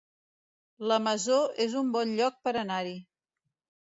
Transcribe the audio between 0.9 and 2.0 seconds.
La Masó es un